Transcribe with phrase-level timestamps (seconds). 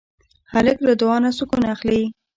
[0.53, 2.03] هلک له دعا نه سکون اخلي.